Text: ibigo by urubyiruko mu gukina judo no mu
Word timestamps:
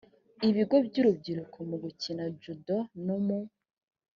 ibigo 0.49 0.75
by 0.87 0.95
urubyiruko 1.01 1.57
mu 1.69 1.77
gukina 1.83 2.23
judo 2.41 2.75
no 3.05 3.17
mu 3.25 3.39